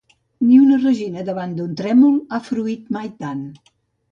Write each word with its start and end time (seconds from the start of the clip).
Ni 0.45 0.55
una 0.61 0.77
regina 0.79 1.25
davant 1.27 1.53
d'un 1.59 1.77
trèmol 1.83 2.17
ha 2.31 2.41
fruït 2.49 2.91
mai 2.99 3.13
tant 3.25 3.45